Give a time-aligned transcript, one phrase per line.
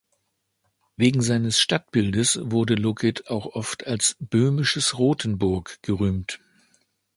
[0.95, 6.39] Wegen seines Stadtbildes wurde Loket auch oft als "Böhmisches Rothenburg" gerühmt.